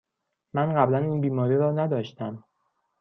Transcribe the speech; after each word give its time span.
من 0.53 0.75
قبلاً 0.77 0.97
این 0.97 1.21
بیماری 1.21 1.57
را 1.57 1.71
نداشتم. 1.71 2.43